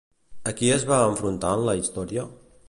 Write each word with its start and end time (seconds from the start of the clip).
A 0.51 0.53
qui 0.61 0.71
es 0.77 0.85
va 0.93 1.03
enfrontar 1.11 1.53
en 1.59 1.63
la 1.69 1.77
història? 1.83 2.25